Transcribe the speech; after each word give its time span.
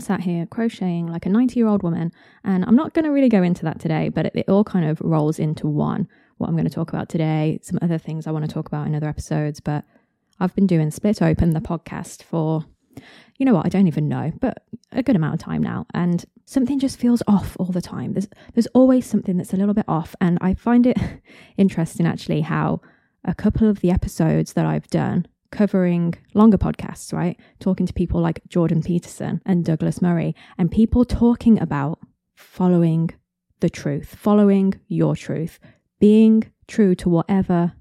Sat 0.00 0.20
here 0.20 0.46
crocheting 0.46 1.06
like 1.06 1.26
a 1.26 1.28
90 1.28 1.58
year 1.58 1.68
old 1.68 1.82
woman. 1.82 2.12
And 2.44 2.64
I'm 2.64 2.76
not 2.76 2.94
going 2.94 3.04
to 3.04 3.10
really 3.10 3.28
go 3.28 3.42
into 3.42 3.64
that 3.64 3.80
today, 3.80 4.08
but 4.08 4.26
it, 4.26 4.32
it 4.34 4.48
all 4.48 4.64
kind 4.64 4.86
of 4.86 5.00
rolls 5.00 5.38
into 5.38 5.66
one 5.66 6.08
what 6.38 6.48
I'm 6.48 6.54
going 6.54 6.66
to 6.66 6.74
talk 6.74 6.88
about 6.88 7.10
today, 7.10 7.58
some 7.62 7.78
other 7.82 7.98
things 7.98 8.26
I 8.26 8.30
want 8.30 8.46
to 8.46 8.50
talk 8.52 8.66
about 8.66 8.86
in 8.86 8.94
other 8.94 9.08
episodes. 9.08 9.60
But 9.60 9.84
I've 10.40 10.54
been 10.54 10.66
doing 10.66 10.90
Split 10.90 11.20
Open, 11.20 11.50
the 11.50 11.60
podcast, 11.60 12.22
for, 12.22 12.64
you 13.36 13.44
know 13.44 13.52
what, 13.52 13.66
I 13.66 13.68
don't 13.68 13.86
even 13.86 14.08
know, 14.08 14.32
but 14.40 14.64
a 14.92 15.02
good 15.02 15.16
amount 15.16 15.34
of 15.34 15.40
time 15.40 15.62
now. 15.62 15.86
And 15.92 16.24
something 16.46 16.78
just 16.78 16.98
feels 16.98 17.22
off 17.28 17.56
all 17.60 17.66
the 17.66 17.82
time. 17.82 18.14
There's, 18.14 18.28
there's 18.54 18.66
always 18.68 19.04
something 19.04 19.36
that's 19.36 19.52
a 19.52 19.56
little 19.56 19.74
bit 19.74 19.84
off. 19.86 20.16
And 20.20 20.38
I 20.40 20.54
find 20.54 20.86
it 20.86 20.98
interesting 21.58 22.06
actually 22.06 22.40
how 22.40 22.80
a 23.24 23.34
couple 23.34 23.68
of 23.68 23.80
the 23.80 23.90
episodes 23.90 24.54
that 24.54 24.64
I've 24.64 24.88
done 24.88 25.26
covering 25.50 26.14
longer 26.34 26.58
podcasts, 26.58 27.12
right? 27.12 27.38
Talking 27.58 27.86
to 27.86 27.92
people 27.92 28.20
like 28.20 28.40
Jordan 28.48 28.82
Peterson 28.82 29.42
and 29.44 29.64
Douglas 29.64 30.00
Murray, 30.00 30.34
and 30.58 30.70
people 30.70 31.04
talking 31.04 31.60
about 31.60 31.98
following 32.34 33.10
the 33.60 33.70
truth, 33.70 34.14
following 34.14 34.74
your 34.88 35.14
truth, 35.16 35.58
being 35.98 36.50
true 36.66 36.94
to 36.94 37.08
whatever 37.08 37.72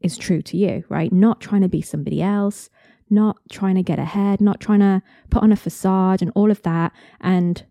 is 0.00 0.16
true 0.16 0.42
to 0.42 0.56
you, 0.56 0.84
right? 0.88 1.12
Not 1.12 1.40
trying 1.40 1.62
to 1.62 1.68
be 1.68 1.82
somebody 1.82 2.22
else, 2.22 2.68
not 3.10 3.36
trying 3.50 3.74
to 3.76 3.82
get 3.82 3.98
ahead, 3.98 4.40
not 4.40 4.60
trying 4.60 4.80
to 4.80 5.02
put 5.30 5.42
on 5.42 5.52
a 5.52 5.56
facade 5.56 6.22
and 6.22 6.30
all 6.34 6.50
of 6.50 6.62
that. 6.62 6.92
And 7.20 7.64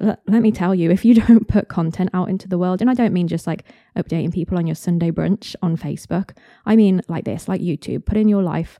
let, 0.00 0.26
me 0.26 0.50
tell 0.50 0.74
you, 0.74 0.90
if 0.90 1.04
you 1.04 1.14
don't 1.26 1.46
put 1.48 1.68
content 1.68 2.10
out 2.12 2.28
into 2.28 2.48
the 2.48 2.58
world, 2.58 2.80
and 2.80 2.90
I 2.90 2.94
don't 2.94 3.12
mean 3.12 3.28
just 3.28 3.46
like 3.46 3.64
updating 3.96 4.32
people 4.32 4.58
on 4.58 4.66
your 4.66 4.74
Sunday 4.74 5.10
brunch 5.10 5.54
on 5.62 5.76
Facebook, 5.76 6.36
I 6.66 6.76
mean 6.76 7.02
like 7.08 7.24
this, 7.24 7.48
like 7.48 7.60
YouTube, 7.60 8.04
putting 8.04 8.28
your 8.28 8.42
life 8.42 8.78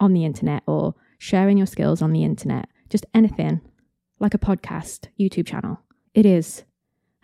on 0.00 0.12
the 0.12 0.24
internet 0.24 0.62
or 0.66 0.94
sharing 1.18 1.56
your 1.56 1.66
skills 1.66 2.02
on 2.02 2.12
the 2.12 2.24
internet, 2.24 2.68
just 2.88 3.06
anything 3.14 3.60
like 4.20 4.34
a 4.34 4.38
podcast, 4.38 5.08
YouTube 5.18 5.46
channel. 5.46 5.80
It 6.14 6.26
is 6.26 6.64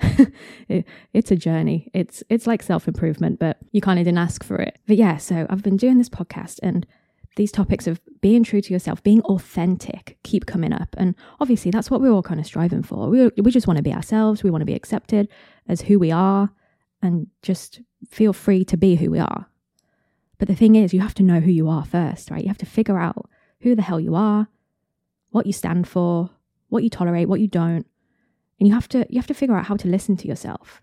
it, 0.69 0.87
it's 1.13 1.31
a 1.31 1.37
journey. 1.37 1.91
It's 1.93 2.23
it's 2.29 2.47
like 2.47 2.63
self 2.63 2.89
improvement, 2.89 3.39
but 3.39 3.59
you 3.73 3.81
kind 3.81 3.99
of 3.99 4.05
didn't 4.05 4.19
ask 4.19 4.43
for 4.43 4.57
it. 4.57 4.79
But 4.87 4.97
yeah, 4.97 5.19
so 5.19 5.47
I've 5.51 5.63
been 5.63 5.77
doing 5.77 5.99
this 5.99 6.09
podcast, 6.09 6.59
and 6.63 6.87
these 7.37 7.53
topics 7.53 7.87
of 7.87 8.01
being 8.21 8.43
true 8.43 8.61
to 8.61 8.73
yourself, 8.73 9.03
being 9.03 9.23
authentic, 9.23 10.19
keep 10.23 10.47
coming 10.47 10.73
up. 10.73 10.95
And 10.99 11.15
obviously, 11.41 11.71
that's 11.71 11.91
what 11.91 12.01
we're 12.01 12.11
all 12.11 12.23
kind 12.23 12.41
of 12.41 12.47
striving 12.47 12.83
for. 12.83 13.09
We 13.09 13.31
we 13.37 13.51
just 13.51 13.67
want 13.67 13.77
to 13.77 13.83
be 13.83 13.95
ourselves. 13.95 14.43
We 14.43 14.51
want 14.51 14.63
to 14.63 14.67
be 14.67 14.75
accepted 14.75 15.29
as 15.69 15.83
who 15.83 15.99
we 15.99 16.11
are, 16.11 16.51
and 17.03 17.29
just 17.43 17.81
feel 18.09 18.33
free 18.33 18.65
to 18.65 18.77
be 18.77 18.97
who 18.97 19.11
we 19.11 19.19
are. 19.19 19.47
But 20.39 20.49
the 20.49 20.57
thing 20.57 20.75
is, 20.75 20.95
you 20.95 21.01
have 21.01 21.15
to 21.15 21.23
know 21.23 21.41
who 21.41 21.51
you 21.51 21.69
are 21.69 21.85
first, 21.85 22.31
right? 22.31 22.43
You 22.43 22.49
have 22.49 22.59
to 22.59 22.67
figure 22.67 22.99
out 22.99 23.29
who 23.61 23.75
the 23.75 23.83
hell 23.83 24.01
you 24.01 24.15
are, 24.15 24.49
what 25.31 25.47
you 25.47 25.53
stand 25.53 25.87
for, 25.87 26.31
what 26.69 26.83
you 26.83 26.91
tolerate, 26.91 27.29
what 27.29 27.41
you 27.41 27.49
don't, 27.49 27.87
and 28.59 28.69
you 28.69 28.75
have 28.75 28.89
to 28.89 29.07
you 29.09 29.19
have 29.19 29.27
to 29.29 29.35
figure 29.35 29.57
out 29.57 29.67
how 29.67 29.77
to 29.77 29.89
listen 29.89 30.17
to 30.19 30.29
yourself. 30.29 30.83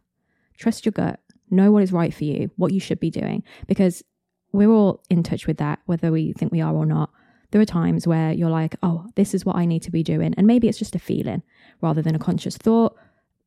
Trust 0.57 0.85
your 0.85 0.91
gut. 0.91 1.19
Know 1.49 1.71
what 1.71 1.83
is 1.83 1.93
right 1.93 2.13
for 2.13 2.23
you, 2.23 2.51
what 2.55 2.73
you 2.73 2.79
should 2.79 2.99
be 2.99 3.09
doing 3.09 3.43
because 3.67 4.03
we're 4.51 4.69
all 4.71 5.03
in 5.09 5.23
touch 5.23 5.47
with 5.47 5.57
that 5.57 5.79
whether 5.85 6.11
we 6.11 6.33
think 6.33 6.51
we 6.51 6.61
are 6.61 6.73
or 6.73 6.85
not. 6.85 7.09
There 7.51 7.61
are 7.61 7.65
times 7.65 8.05
where 8.05 8.33
you're 8.33 8.49
like, 8.49 8.75
"Oh, 8.83 9.07
this 9.15 9.33
is 9.33 9.45
what 9.45 9.55
I 9.55 9.65
need 9.65 9.81
to 9.83 9.91
be 9.91 10.03
doing." 10.03 10.33
And 10.35 10.45
maybe 10.47 10.67
it's 10.67 10.77
just 10.77 10.95
a 10.95 10.99
feeling 10.99 11.43
rather 11.81 12.01
than 12.01 12.15
a 12.15 12.19
conscious 12.19 12.57
thought, 12.57 12.95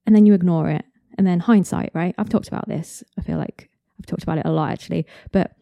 and 0.06 0.14
then 0.16 0.26
you 0.26 0.34
ignore 0.34 0.70
it. 0.70 0.84
And 1.18 1.26
then 1.26 1.40
hindsight, 1.40 1.90
right? 1.92 2.14
I've 2.16 2.30
talked 2.30 2.48
about 2.48 2.68
this. 2.68 3.04
I 3.18 3.22
feel 3.22 3.36
like 3.36 3.68
I've 3.98 4.06
talked 4.06 4.22
about 4.22 4.38
it 4.38 4.46
a 4.46 4.52
lot 4.52 4.70
actually, 4.72 5.06
but 5.32 5.52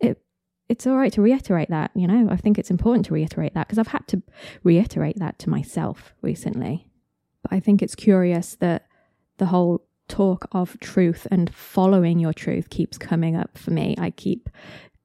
it 0.00 0.22
it's 0.68 0.86
all 0.86 0.96
right 0.96 1.12
to 1.12 1.22
reiterate 1.22 1.70
that, 1.70 1.90
you 1.94 2.06
know? 2.06 2.28
I 2.30 2.36
think 2.36 2.58
it's 2.58 2.70
important 2.70 3.06
to 3.06 3.14
reiterate 3.14 3.54
that 3.54 3.68
because 3.68 3.78
I've 3.78 3.88
had 3.88 4.06
to 4.08 4.22
reiterate 4.62 5.18
that 5.18 5.38
to 5.40 5.50
myself 5.50 6.14
recently. 6.20 6.88
But 7.42 7.54
I 7.54 7.60
think 7.60 7.82
it's 7.82 7.94
curious 7.94 8.56
that 8.56 8.86
the 9.38 9.46
whole 9.46 9.86
talk 10.08 10.48
of 10.52 10.78
truth 10.80 11.26
and 11.30 11.54
following 11.54 12.18
your 12.18 12.32
truth 12.32 12.70
keeps 12.70 12.98
coming 12.98 13.36
up 13.36 13.56
for 13.56 13.70
me. 13.70 13.94
I 13.98 14.10
keep 14.10 14.48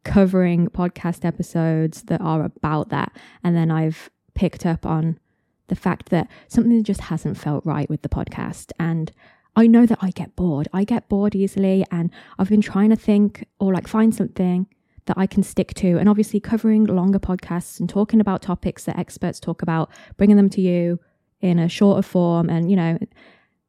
covering 0.03 0.67
podcast 0.69 1.25
episodes 1.25 2.03
that 2.03 2.21
are 2.21 2.43
about 2.43 2.89
that. 2.89 3.11
And 3.43 3.55
then 3.55 3.71
I've 3.71 4.09
picked 4.35 4.65
up 4.65 4.85
on 4.85 5.19
the 5.67 5.75
fact 5.75 6.09
that 6.09 6.29
something 6.47 6.83
just 6.83 7.01
hasn't 7.01 7.37
felt 7.37 7.65
right 7.65 7.89
with 7.89 8.01
the 8.01 8.09
podcast. 8.09 8.71
And 8.79 9.11
I 9.55 9.67
know 9.67 9.85
that 9.85 9.99
I 10.01 10.11
get 10.11 10.35
bored. 10.35 10.67
I 10.73 10.83
get 10.83 11.09
bored 11.09 11.35
easily. 11.35 11.85
And 11.91 12.11
I've 12.39 12.49
been 12.49 12.61
trying 12.61 12.89
to 12.89 12.95
think 12.95 13.45
or 13.59 13.73
like 13.73 13.87
find 13.87 14.15
something 14.15 14.67
that 15.07 15.17
I 15.17 15.25
can 15.25 15.43
stick 15.43 15.73
to. 15.75 15.97
And 15.97 16.07
obviously, 16.07 16.39
covering 16.39 16.85
longer 16.85 17.19
podcasts 17.19 17.79
and 17.79 17.89
talking 17.89 18.21
about 18.21 18.41
topics 18.41 18.85
that 18.85 18.97
experts 18.97 19.39
talk 19.39 19.61
about, 19.61 19.89
bringing 20.15 20.37
them 20.37 20.49
to 20.51 20.61
you 20.61 20.99
in 21.41 21.59
a 21.59 21.67
shorter 21.67 22.01
form 22.01 22.49
and, 22.49 22.69
you 22.69 22.75
know, 22.75 22.97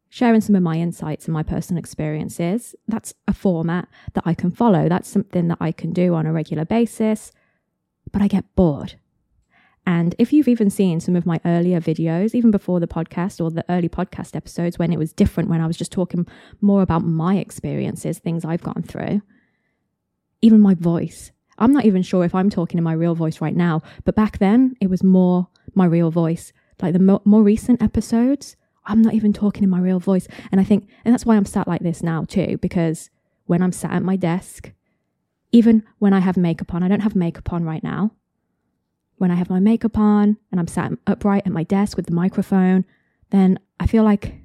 sharing 0.09 0.41
some 0.41 0.55
of 0.55 0.63
my 0.63 0.77
insights 0.77 1.27
and 1.27 1.35
my 1.35 1.43
personal 1.43 1.79
experiences. 1.79 2.75
That's 2.87 3.15
a 3.27 3.35
format 3.35 3.89
that 4.15 4.25
I 4.27 4.35
can 4.35 4.51
follow. 4.51 4.89
That's 4.89 5.09
something 5.09 5.49
that 5.49 5.59
I 5.61 5.73
can 5.73 5.93
do 5.93 6.15
on 6.15 6.27
a 6.27 6.33
regular 6.33 6.65
basis, 6.65 7.33
but 8.13 8.23
I 8.23 8.29
get 8.29 8.55
bored. 8.55 8.95
And 9.87 10.15
if 10.19 10.35
you've 10.35 10.49
even 10.49 10.69
seen 10.69 11.01
some 11.01 11.17
of 11.17 11.25
my 11.25 11.41
earlier 11.47 11.81
videos, 11.81 12.35
even 12.35 12.51
before 12.51 12.79
the 12.79 12.87
podcast 12.87 13.43
or 13.43 13.51
the 13.51 13.65
early 13.71 13.89
podcast 13.89 14.37
episodes 14.37 14.79
when 14.79 14.93
it 14.93 14.99
was 14.99 15.15
different, 15.15 15.49
when 15.49 15.63
I 15.63 15.67
was 15.67 15.79
just 15.79 15.93
talking 15.93 16.27
more 16.61 16.83
about 16.83 17.05
my 17.05 17.37
experiences, 17.37 18.19
things 18.19 18.45
I've 18.45 18.63
gone 18.63 18.83
through, 18.83 19.23
even 20.43 20.61
my 20.61 20.75
voice. 20.75 21.33
I'm 21.57 21.73
not 21.73 21.87
even 21.87 22.03
sure 22.03 22.25
if 22.25 22.35
I'm 22.35 22.51
talking 22.51 22.77
in 22.77 22.85
my 22.85 22.93
real 22.93 23.15
voice 23.15 23.41
right 23.41 23.57
now, 23.57 23.81
but 24.05 24.15
back 24.15 24.39
then 24.39 24.77
it 24.81 24.91
was 24.91 25.03
more 25.03 25.49
my 25.75 25.87
real 25.87 26.11
voice 26.11 26.53
like 26.83 26.93
the 26.93 26.99
mo- 26.99 27.23
more 27.25 27.43
recent 27.43 27.83
episodes, 27.83 28.57
I'm 28.89 29.03
not 29.03 29.15
even 29.15 29.33
talking 29.33 29.63
in 29.63 29.71
my 29.71 29.79
real 29.79 30.01
voice. 30.01 30.27
And 30.51 30.61
I 30.61 30.65
think, 30.65 30.89
and 31.05 31.13
that's 31.13 31.27
why 31.27 31.37
I'm 31.37 31.45
sat 31.45 31.69
like 31.69 31.83
this 31.83 32.03
now 32.03 32.25
too, 32.25 32.59
because 32.61 33.11
when 33.47 33.63
I'm 33.63 33.73
sat 33.73 33.93
at 33.93 34.03
my 34.03 34.17
desk, 34.17 34.73
even 35.53 35.85
when 35.99 36.13
I 36.13 36.21
have 36.21 36.37
makeup 36.37 36.75
on, 36.75 36.83
I 36.83 36.89
don't 36.89 37.01
have 37.01 37.15
makeup 37.15 37.53
on 37.53 37.65
right 37.65 37.85
now. 37.85 38.13
When 39.17 39.31
I 39.31 39.35
have 39.35 39.51
my 39.51 39.61
makeup 39.61 39.99
on 39.99 40.39
and 40.51 40.59
I'm 40.59 40.67
sat 40.67 40.93
upright 41.07 41.47
at 41.47 41.53
my 41.53 41.65
desk 41.65 41.97
with 41.97 42.07
the 42.07 42.15
microphone, 42.15 42.85
then 43.31 43.59
I 43.79 43.87
feel 43.87 44.05
like 44.05 44.41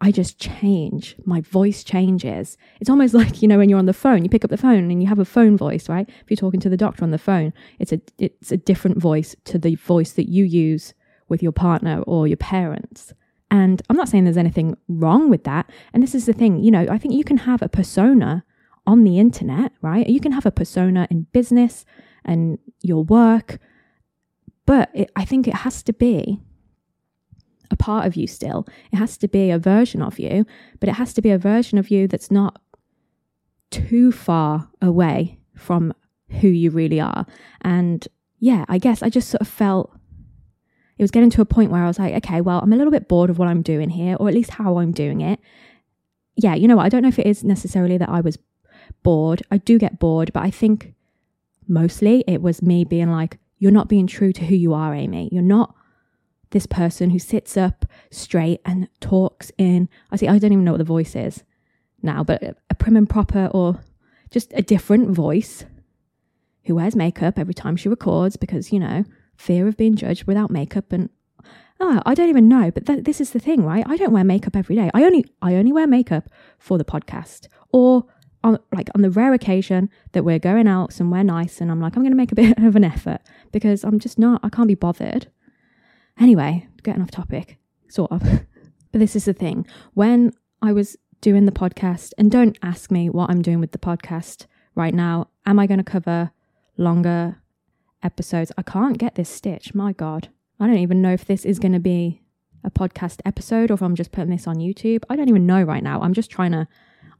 I 0.00 0.10
just 0.10 0.38
change. 0.38 1.16
My 1.24 1.40
voice 1.40 1.84
changes. 1.84 2.56
It's 2.80 2.90
almost 2.90 3.14
like, 3.22 3.42
you 3.42 3.48
know, 3.48 3.58
when 3.58 3.68
you're 3.68 3.78
on 3.78 3.86
the 3.86 3.92
phone, 3.92 4.22
you 4.22 4.28
pick 4.28 4.44
up 4.44 4.50
the 4.50 4.56
phone 4.56 4.90
and 4.90 5.02
you 5.02 5.08
have 5.08 5.18
a 5.18 5.24
phone 5.24 5.56
voice, 5.56 5.88
right? 5.88 6.08
If 6.08 6.30
you're 6.30 6.36
talking 6.36 6.60
to 6.60 6.68
the 6.68 6.76
doctor 6.76 7.02
on 7.02 7.10
the 7.10 7.18
phone, 7.18 7.52
it's 7.78 7.92
a 7.92 8.00
it's 8.18 8.52
a 8.52 8.56
different 8.56 8.98
voice 8.98 9.34
to 9.44 9.58
the 9.58 9.74
voice 9.76 10.12
that 10.12 10.28
you 10.28 10.44
use 10.44 10.94
with 11.32 11.42
your 11.42 11.50
partner 11.50 12.02
or 12.02 12.28
your 12.28 12.36
parents. 12.36 13.12
And 13.50 13.82
I'm 13.88 13.96
not 13.96 14.08
saying 14.08 14.24
there's 14.24 14.36
anything 14.36 14.76
wrong 14.86 15.30
with 15.30 15.44
that. 15.44 15.68
And 15.92 16.02
this 16.02 16.14
is 16.14 16.26
the 16.26 16.32
thing, 16.32 16.62
you 16.62 16.70
know, 16.70 16.86
I 16.88 16.98
think 16.98 17.14
you 17.14 17.24
can 17.24 17.38
have 17.38 17.62
a 17.62 17.68
persona 17.68 18.44
on 18.86 19.02
the 19.02 19.18
internet, 19.18 19.72
right? 19.80 20.06
You 20.06 20.20
can 20.20 20.32
have 20.32 20.46
a 20.46 20.50
persona 20.50 21.08
in 21.10 21.26
business 21.32 21.84
and 22.24 22.58
your 22.82 23.02
work, 23.02 23.58
but 24.66 24.90
it, 24.94 25.10
I 25.16 25.24
think 25.24 25.48
it 25.48 25.54
has 25.54 25.82
to 25.84 25.92
be 25.92 26.40
a 27.70 27.76
part 27.76 28.06
of 28.06 28.14
you 28.14 28.26
still. 28.26 28.66
It 28.92 28.96
has 28.96 29.16
to 29.18 29.28
be 29.28 29.50
a 29.50 29.58
version 29.58 30.02
of 30.02 30.18
you, 30.18 30.44
but 30.78 30.90
it 30.90 30.96
has 30.96 31.14
to 31.14 31.22
be 31.22 31.30
a 31.30 31.38
version 31.38 31.78
of 31.78 31.90
you 31.90 32.06
that's 32.06 32.30
not 32.30 32.60
too 33.70 34.12
far 34.12 34.68
away 34.82 35.38
from 35.56 35.94
who 36.40 36.48
you 36.48 36.70
really 36.70 37.00
are. 37.00 37.24
And 37.62 38.06
yeah, 38.38 38.64
I 38.68 38.78
guess 38.78 39.02
I 39.02 39.08
just 39.08 39.30
sort 39.30 39.40
of 39.40 39.48
felt 39.48 39.96
it 41.02 41.04
was 41.04 41.10
getting 41.10 41.30
to 41.30 41.40
a 41.40 41.44
point 41.44 41.72
where 41.72 41.82
I 41.82 41.88
was 41.88 41.98
like, 41.98 42.14
okay, 42.24 42.40
well, 42.40 42.60
I'm 42.60 42.72
a 42.72 42.76
little 42.76 42.92
bit 42.92 43.08
bored 43.08 43.28
of 43.28 43.36
what 43.36 43.48
I'm 43.48 43.60
doing 43.60 43.90
here, 43.90 44.16
or 44.20 44.28
at 44.28 44.34
least 44.34 44.50
how 44.50 44.78
I'm 44.78 44.92
doing 44.92 45.20
it. 45.20 45.40
Yeah, 46.36 46.54
you 46.54 46.68
know 46.68 46.76
what? 46.76 46.86
I 46.86 46.88
don't 46.88 47.02
know 47.02 47.08
if 47.08 47.18
it 47.18 47.26
is 47.26 47.42
necessarily 47.42 47.98
that 47.98 48.08
I 48.08 48.20
was 48.20 48.38
bored. 49.02 49.42
I 49.50 49.58
do 49.58 49.80
get 49.80 49.98
bored, 49.98 50.32
but 50.32 50.44
I 50.44 50.50
think 50.52 50.94
mostly 51.66 52.22
it 52.28 52.40
was 52.40 52.62
me 52.62 52.84
being 52.84 53.10
like, 53.10 53.38
you're 53.58 53.72
not 53.72 53.88
being 53.88 54.06
true 54.06 54.32
to 54.32 54.46
who 54.46 54.54
you 54.54 54.74
are, 54.74 54.94
Amy. 54.94 55.28
You're 55.32 55.42
not 55.42 55.74
this 56.50 56.66
person 56.66 57.10
who 57.10 57.18
sits 57.18 57.56
up 57.56 57.84
straight 58.12 58.60
and 58.64 58.88
talks 59.00 59.50
in, 59.58 59.88
I 60.12 60.16
see, 60.16 60.28
I 60.28 60.38
don't 60.38 60.52
even 60.52 60.64
know 60.64 60.72
what 60.72 60.78
the 60.78 60.84
voice 60.84 61.16
is 61.16 61.42
now, 62.00 62.22
but 62.22 62.42
a 62.70 62.74
prim 62.76 62.96
and 62.96 63.10
proper 63.10 63.46
or 63.52 63.80
just 64.30 64.52
a 64.54 64.62
different 64.62 65.10
voice 65.10 65.64
who 66.66 66.76
wears 66.76 66.94
makeup 66.94 67.40
every 67.40 67.54
time 67.54 67.74
she 67.76 67.88
records 67.88 68.36
because, 68.36 68.72
you 68.72 68.78
know, 68.78 69.04
fear 69.36 69.66
of 69.66 69.76
being 69.76 69.96
judged 69.96 70.24
without 70.24 70.50
makeup 70.50 70.92
and 70.92 71.10
oh, 71.80 72.00
I 72.06 72.14
don't 72.14 72.28
even 72.28 72.48
know, 72.48 72.70
but 72.70 72.86
th- 72.86 73.04
this 73.04 73.20
is 73.20 73.30
the 73.30 73.40
thing, 73.40 73.64
right? 73.64 73.84
I 73.88 73.96
don't 73.96 74.12
wear 74.12 74.22
makeup 74.22 74.54
every 74.54 74.76
day. 74.76 74.90
I 74.94 75.04
only 75.04 75.24
I 75.40 75.54
only 75.56 75.72
wear 75.72 75.86
makeup 75.86 76.28
for 76.58 76.78
the 76.78 76.84
podcast 76.84 77.48
or 77.72 78.04
on 78.44 78.58
like 78.72 78.88
on 78.94 79.02
the 79.02 79.10
rare 79.10 79.32
occasion 79.32 79.88
that 80.12 80.24
we're 80.24 80.38
going 80.38 80.66
out 80.66 80.92
somewhere 80.92 81.22
nice 81.22 81.60
and 81.60 81.70
I'm 81.70 81.80
like 81.80 81.96
I'm 81.96 82.02
going 82.02 82.12
to 82.12 82.16
make 82.16 82.32
a 82.32 82.36
bit 82.36 82.58
of 82.64 82.76
an 82.76 82.84
effort 82.84 83.20
because 83.52 83.84
I'm 83.84 83.98
just 83.98 84.18
not 84.18 84.40
I 84.42 84.48
can't 84.48 84.68
be 84.68 84.74
bothered 84.74 85.28
Anyway, 86.18 86.68
getting 86.82 87.02
off 87.02 87.10
topic, 87.10 87.58
sort 87.88 88.12
of. 88.12 88.20
but 88.92 88.98
this 88.98 89.16
is 89.16 89.24
the 89.24 89.32
thing. 89.32 89.66
When 89.94 90.32
I 90.60 90.72
was 90.72 90.96
doing 91.20 91.46
the 91.46 91.52
podcast, 91.52 92.12
and 92.18 92.30
don't 92.30 92.58
ask 92.62 92.90
me 92.90 93.08
what 93.08 93.30
I'm 93.30 93.42
doing 93.42 93.60
with 93.60 93.72
the 93.72 93.78
podcast 93.78 94.46
right 94.74 94.94
now. 94.94 95.28
Am 95.46 95.58
I 95.58 95.66
going 95.66 95.78
to 95.78 95.84
cover 95.84 96.30
longer 96.76 97.36
episodes? 98.02 98.52
I 98.56 98.62
can't 98.62 98.98
get 98.98 99.14
this 99.14 99.28
stitch. 99.28 99.74
My 99.74 99.92
God. 99.92 100.28
I 100.60 100.66
don't 100.66 100.78
even 100.78 101.02
know 101.02 101.12
if 101.12 101.24
this 101.24 101.44
is 101.44 101.58
going 101.58 101.72
to 101.72 101.80
be 101.80 102.22
a 102.64 102.70
podcast 102.70 103.20
episode 103.24 103.70
or 103.70 103.74
if 103.74 103.82
I'm 103.82 103.96
just 103.96 104.12
putting 104.12 104.30
this 104.30 104.46
on 104.46 104.56
YouTube. 104.56 105.02
I 105.10 105.16
don't 105.16 105.28
even 105.28 105.46
know 105.46 105.62
right 105.62 105.82
now. 105.82 106.00
I'm 106.00 106.14
just 106.14 106.30
trying 106.30 106.52
to 106.52 106.68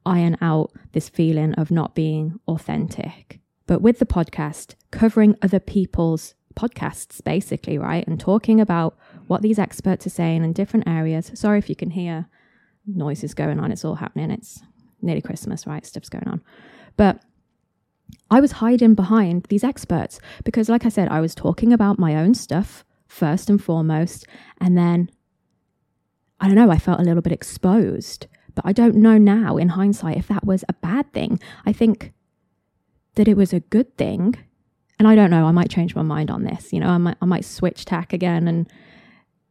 iron 0.06 0.37
out 0.40 0.73
this 0.93 1.08
feeling 1.08 1.55
of 1.55 1.70
not 1.70 1.94
being 1.94 2.38
authentic. 2.49 3.40
But 3.67 3.82
with 3.82 3.99
the 3.99 4.06
podcast, 4.06 4.75
covering 4.90 5.37
other 5.43 5.61
people's 5.61 6.34
podcasts, 6.55 7.23
basically, 7.23 7.79
right? 7.79 8.06
And 8.06 8.20
talking 8.20 8.61
about 8.61 8.96
what 9.26 9.43
these 9.43 9.58
experts 9.58 10.06
are 10.06 10.11
saying 10.11 10.44
in 10.44 10.52
different 10.52 10.87
areas. 10.87 11.31
Sorry 11.34 11.58
if 11.58 11.69
you 11.69 11.76
can 11.76 11.90
hear 11.90 12.26
noises 12.87 13.34
going 13.34 13.61
on. 13.61 13.73
It's 13.73 13.84
all 13.84 13.94
happening. 13.96 14.31
It's 14.31 14.62
nearly 15.00 15.23
Christmas, 15.23 15.67
right? 15.67 15.87
Stuff's 15.87 16.08
going 16.08 16.29
on. 16.29 16.43
But 16.96 17.23
I 18.30 18.40
was 18.40 18.52
hiding 18.52 18.94
behind 18.94 19.44
these 19.44 19.64
experts 19.64 20.18
because, 20.44 20.68
like 20.68 20.86
I 20.86 20.88
said, 20.88 21.08
I 21.08 21.20
was 21.20 21.34
talking 21.34 21.72
about 21.72 21.98
my 21.98 22.16
own 22.16 22.34
stuff 22.34 22.84
first 23.06 23.50
and 23.50 23.62
foremost. 23.62 24.26
And 24.58 24.76
then, 24.76 25.10
I 26.40 26.46
don't 26.46 26.56
know, 26.56 26.70
I 26.70 26.78
felt 26.78 27.00
a 27.00 27.04
little 27.04 27.22
bit 27.22 27.32
exposed. 27.32 28.26
But 28.54 28.66
I 28.66 28.72
don't 28.72 28.96
know 28.96 29.18
now 29.18 29.56
in 29.56 29.70
hindsight 29.70 30.16
if 30.16 30.28
that 30.28 30.46
was 30.46 30.64
a 30.68 30.74
bad 30.74 31.12
thing. 31.12 31.40
I 31.66 31.72
think 31.72 32.12
that 33.14 33.28
it 33.28 33.36
was 33.36 33.52
a 33.52 33.60
good 33.60 33.96
thing. 33.96 34.36
And 34.98 35.08
I 35.08 35.14
don't 35.14 35.30
know, 35.30 35.46
I 35.46 35.52
might 35.52 35.70
change 35.70 35.94
my 35.94 36.02
mind 36.02 36.30
on 36.30 36.44
this. 36.44 36.72
You 36.72 36.80
know, 36.80 36.88
I 36.88 36.98
might, 36.98 37.16
I 37.20 37.26
might 37.26 37.44
switch 37.44 37.84
tack 37.84 38.12
again 38.12 38.48
and 38.48 38.70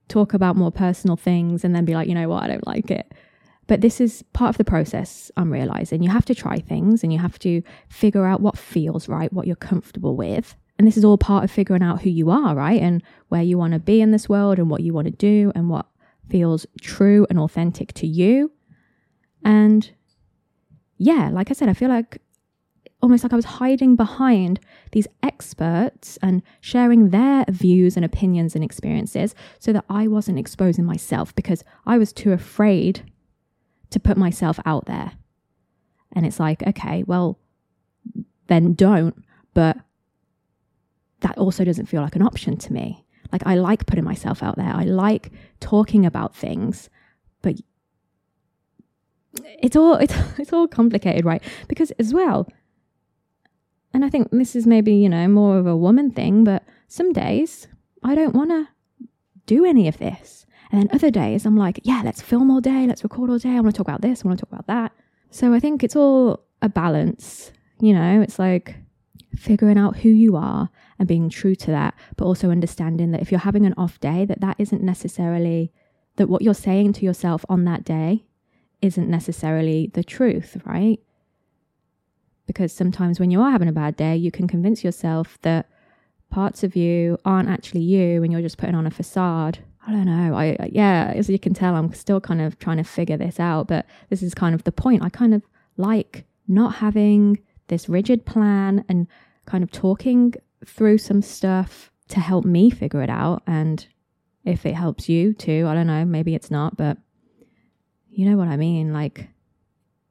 talk 0.07 0.33
about 0.33 0.55
more 0.55 0.71
personal 0.71 1.15
things 1.15 1.63
and 1.63 1.75
then 1.75 1.85
be 1.85 1.93
like, 1.93 2.07
you 2.07 2.15
know 2.15 2.29
what, 2.29 2.43
I 2.43 2.47
don't 2.47 2.67
like 2.67 2.91
it. 2.91 3.11
But 3.71 3.79
this 3.79 4.01
is 4.01 4.21
part 4.33 4.49
of 4.49 4.57
the 4.57 4.65
process, 4.65 5.31
I'm 5.37 5.49
realizing. 5.49 6.03
You 6.03 6.09
have 6.09 6.25
to 6.25 6.35
try 6.35 6.59
things 6.59 7.03
and 7.03 7.13
you 7.13 7.19
have 7.19 7.39
to 7.39 7.61
figure 7.87 8.25
out 8.25 8.41
what 8.41 8.57
feels 8.57 9.07
right, 9.07 9.31
what 9.31 9.47
you're 9.47 9.55
comfortable 9.55 10.17
with. 10.17 10.57
And 10.77 10.85
this 10.85 10.97
is 10.97 11.05
all 11.05 11.17
part 11.17 11.45
of 11.45 11.51
figuring 11.51 11.81
out 11.81 12.01
who 12.01 12.09
you 12.09 12.31
are, 12.31 12.53
right? 12.53 12.81
And 12.81 13.01
where 13.29 13.41
you 13.41 13.57
want 13.57 13.71
to 13.71 13.79
be 13.79 14.01
in 14.01 14.11
this 14.11 14.27
world 14.27 14.59
and 14.59 14.69
what 14.69 14.83
you 14.83 14.93
want 14.93 15.05
to 15.05 15.11
do 15.11 15.53
and 15.55 15.69
what 15.69 15.85
feels 16.27 16.65
true 16.81 17.25
and 17.29 17.39
authentic 17.39 17.93
to 17.93 18.07
you. 18.07 18.51
And 19.45 19.89
yeah, 20.97 21.29
like 21.29 21.49
I 21.49 21.53
said, 21.53 21.69
I 21.69 21.73
feel 21.73 21.87
like 21.87 22.17
almost 23.01 23.23
like 23.23 23.31
I 23.31 23.37
was 23.37 23.45
hiding 23.45 23.95
behind 23.95 24.59
these 24.91 25.07
experts 25.23 26.19
and 26.21 26.43
sharing 26.59 27.11
their 27.11 27.45
views 27.47 27.95
and 27.95 28.03
opinions 28.03 28.53
and 28.53 28.65
experiences 28.65 29.33
so 29.59 29.71
that 29.71 29.85
I 29.89 30.09
wasn't 30.09 30.39
exposing 30.39 30.83
myself 30.83 31.33
because 31.35 31.63
I 31.85 31.97
was 31.97 32.11
too 32.11 32.33
afraid 32.33 33.09
to 33.91 33.99
put 33.99 34.17
myself 34.17 34.59
out 34.65 34.85
there. 34.85 35.13
And 36.13 36.25
it's 36.25 36.39
like, 36.39 36.65
okay, 36.67 37.03
well, 37.03 37.39
then 38.47 38.73
don't. 38.73 39.23
But 39.53 39.77
that 41.21 41.37
also 41.37 41.63
doesn't 41.63 41.85
feel 41.85 42.01
like 42.01 42.15
an 42.15 42.21
option 42.21 42.57
to 42.57 42.73
me. 42.73 43.05
Like, 43.31 43.45
I 43.45 43.55
like 43.55 43.85
putting 43.85 44.03
myself 44.03 44.43
out 44.43 44.57
there, 44.57 44.73
I 44.73 44.83
like 44.83 45.31
talking 45.59 46.05
about 46.05 46.35
things, 46.35 46.89
but 47.41 47.55
it's 49.61 49.77
all 49.77 49.95
it's, 49.95 50.13
it's 50.37 50.51
all 50.51 50.67
complicated 50.67 51.23
right 51.23 51.41
because 51.69 51.91
as 51.91 52.13
well 52.13 52.49
and 53.93 54.05
I 54.05 54.09
think 54.09 54.29
this 54.31 54.55
is 54.55 54.65
maybe, 54.65 54.93
you 54.93 55.09
know, 55.09 55.27
more 55.27 55.57
of 55.57 55.67
a 55.67 55.75
woman 55.75 56.11
thing, 56.11 56.43
but 56.43 56.63
some 56.87 57.11
days 57.11 57.67
I 58.03 58.15
don't 58.15 58.33
want 58.33 58.51
to 58.51 58.67
do 59.45 59.65
any 59.65 59.87
of 59.87 59.97
this. 59.97 60.40
And 60.71 60.81
then 60.81 60.89
other 60.93 61.11
days 61.11 61.45
I'm 61.45 61.57
like, 61.57 61.79
yeah, 61.83 62.01
let's 62.03 62.21
film 62.21 62.49
all 62.49 62.61
day, 62.61 62.87
let's 62.87 63.03
record 63.03 63.29
all 63.29 63.37
day. 63.37 63.49
I 63.49 63.59
want 63.59 63.75
to 63.75 63.77
talk 63.77 63.87
about 63.87 64.01
this, 64.01 64.23
I 64.23 64.27
want 64.27 64.39
to 64.39 64.45
talk 64.45 64.53
about 64.53 64.67
that. 64.67 64.93
So 65.29 65.53
I 65.53 65.59
think 65.59 65.83
it's 65.83 65.95
all 65.95 66.45
a 66.61 66.69
balance, 66.69 67.51
you 67.79 67.93
know, 67.93 68.21
it's 68.21 68.39
like 68.39 68.75
figuring 69.35 69.77
out 69.77 69.97
who 69.97 70.09
you 70.09 70.35
are 70.35 70.69
and 70.99 71.07
being 71.07 71.29
true 71.29 71.55
to 71.55 71.71
that, 71.71 71.95
but 72.17 72.25
also 72.25 72.51
understanding 72.51 73.11
that 73.11 73.21
if 73.21 73.31
you're 73.31 73.39
having 73.39 73.65
an 73.65 73.73
off 73.77 73.99
day, 73.99 74.25
that 74.25 74.41
that 74.41 74.55
isn't 74.59 74.83
necessarily 74.83 75.71
that 76.17 76.27
what 76.27 76.41
you're 76.41 76.53
saying 76.53 76.93
to 76.93 77.05
yourself 77.05 77.45
on 77.49 77.63
that 77.65 77.83
day 77.83 78.25
isn't 78.81 79.09
necessarily 79.09 79.89
the 79.93 80.03
truth, 80.03 80.57
right? 80.65 80.99
because 82.53 82.73
sometimes 82.73 83.17
when 83.17 83.31
you 83.31 83.41
are 83.41 83.51
having 83.51 83.69
a 83.69 83.73
bad 83.73 83.95
day, 83.95 84.15
you 84.15 84.29
can 84.29 84.45
convince 84.45 84.83
yourself 84.83 85.37
that 85.41 85.69
parts 86.29 86.63
of 86.63 86.75
you 86.75 87.17
aren't 87.23 87.49
actually 87.49 87.81
you 87.81 88.23
and 88.23 88.31
you're 88.31 88.41
just 88.41 88.57
putting 88.57 88.75
on 88.75 88.85
a 88.85 88.91
facade. 88.91 89.59
I 89.85 89.91
don't 89.91 90.05
know. 90.05 90.35
I 90.35 90.69
yeah, 90.71 91.11
as 91.15 91.29
you 91.29 91.39
can 91.39 91.53
tell, 91.53 91.75
I'm 91.75 91.93
still 91.93 92.21
kind 92.21 92.41
of 92.41 92.59
trying 92.59 92.77
to 92.77 92.83
figure 92.83 93.17
this 93.17 93.39
out, 93.39 93.67
but 93.67 93.85
this 94.09 94.21
is 94.21 94.33
kind 94.33 94.53
of 94.53 94.63
the 94.63 94.71
point. 94.71 95.03
I 95.03 95.09
kind 95.09 95.33
of 95.33 95.41
like 95.77 96.25
not 96.47 96.75
having 96.75 97.39
this 97.67 97.89
rigid 97.89 98.25
plan 98.25 98.85
and 98.89 99.07
kind 99.45 99.63
of 99.63 99.71
talking 99.71 100.33
through 100.65 100.97
some 100.97 101.21
stuff 101.21 101.91
to 102.09 102.19
help 102.19 102.45
me 102.45 102.69
figure 102.69 103.01
it 103.01 103.09
out 103.09 103.41
and 103.47 103.87
if 104.43 104.65
it 104.65 104.73
helps 104.73 105.07
you 105.07 105.33
too, 105.33 105.65
I 105.67 105.73
don't 105.73 105.87
know, 105.87 106.03
maybe 106.03 106.35
it's 106.35 106.51
not, 106.51 106.75
but 106.75 106.97
you 108.09 108.29
know 108.29 108.37
what 108.37 108.47
I 108.47 108.57
mean? 108.57 108.91
Like 108.91 109.29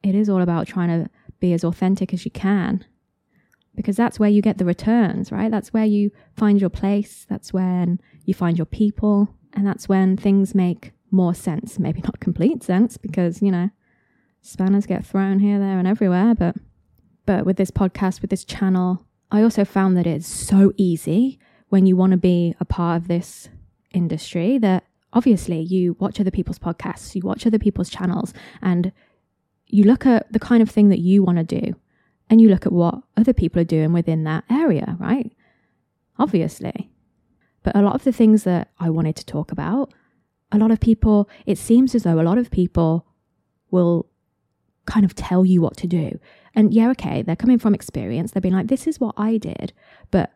it 0.03 0.15
is 0.15 0.29
all 0.29 0.41
about 0.41 0.67
trying 0.67 0.89
to 0.89 1.11
be 1.41 1.53
as 1.53 1.65
authentic 1.65 2.15
as 2.15 2.25
you 2.25 2.31
can 2.31 2.85
because 3.75 3.97
that's 3.97 4.19
where 4.19 4.31
you 4.31 4.43
get 4.43 4.59
the 4.59 4.65
returns, 4.65 5.31
right? 5.31 5.51
That's 5.51 5.73
where 5.73 5.85
you 5.85 6.11
find 6.37 6.61
your 6.61 6.71
place. 6.71 7.27
That's 7.29 7.53
when 7.53 8.01
you 8.25 8.35
find 8.35 8.59
your 8.59 8.67
people. 8.67 9.35
And 9.55 9.67
that's 9.67 9.89
when 9.89 10.17
things 10.17 10.55
make 10.55 10.93
more 11.11 11.35
sense. 11.35 11.79
Maybe 11.79 12.01
not 12.03 12.21
complete 12.21 12.63
sense 12.63 12.97
because, 12.97 13.43
you 13.43 13.51
know, 13.51 13.71
spanners 14.43 14.87
get 14.87 15.05
thrown 15.05 15.41
here, 15.41 15.59
there, 15.59 15.79
and 15.79 15.89
everywhere. 15.89 16.35
But, 16.35 16.57
but 17.27 17.45
with 17.45 17.57
this 17.57 17.71
podcast, 17.71 18.21
with 18.21 18.31
this 18.31 18.45
channel, 18.45 19.07
I 19.31 19.43
also 19.43 19.65
found 19.65 19.97
that 19.97 20.07
it's 20.07 20.27
so 20.27 20.73
easy 20.77 21.39
when 21.69 21.87
you 21.87 21.97
want 21.97 22.13
to 22.13 22.17
be 22.17 22.55
a 22.61 22.65
part 22.65 23.01
of 23.01 23.09
this 23.09 23.49
industry 23.93 24.59
that 24.59 24.85
obviously 25.13 25.61
you 25.61 25.97
watch 25.99 26.21
other 26.21 26.31
people's 26.31 26.59
podcasts, 26.59 27.15
you 27.15 27.23
watch 27.23 27.47
other 27.47 27.59
people's 27.59 27.91
channels, 27.91 28.33
and 28.63 28.93
you 29.67 29.85
look 29.85 30.07
at 30.07 30.33
the 30.33 30.39
kind 30.39 30.63
of 30.63 30.71
thing 30.71 30.89
that 30.89 30.99
you 30.99 31.23
want 31.23 31.39
to 31.39 31.61
do 31.61 31.75
and 32.29 32.41
you 32.41 32.49
look 32.49 32.67
at 32.67 32.73
what 32.73 33.03
other 33.17 33.33
people 33.33 33.61
are 33.61 33.65
doing 33.65 33.93
within 33.93 34.25
that 34.25 34.45
area, 34.51 34.97
right? 34.99 35.33
Obviously. 36.19 36.91
But 37.63 37.77
a 37.77 37.83
lot 37.83 37.95
of 37.95 38.05
the 38.05 38.13
things 38.13 38.45
that 38.45 38.71
I 38.79 38.91
wanted 38.91 39.17
to 39.17 39.27
talk 39.27 39.53
about, 39.53 39.93
a 40.53 40.59
lot 40.59 40.71
of 40.71 40.81
people, 40.81 41.29
it 41.47 41.59
seems 41.59 41.95
as 41.95 42.03
though 42.03 42.21
a 42.21 42.23
lot 42.23 42.39
of 42.39 42.51
people 42.51 43.07
will 43.71 44.07
kind 44.87 45.05
of 45.05 45.15
tell 45.15 45.45
you 45.45 45.61
what 45.61 45.77
to 45.77 45.87
do. 45.87 46.19
And 46.55 46.75
yeah, 46.75 46.91
okay, 46.91 47.23
they're 47.23 47.37
coming 47.37 47.59
from 47.59 47.75
experience. 47.75 48.33
They're 48.33 48.41
being 48.41 48.55
like, 48.55 48.69
this 48.69 48.87
is 48.87 48.99
what 48.99 49.15
I 49.17 49.37
did. 49.37 49.73
But 50.11 50.33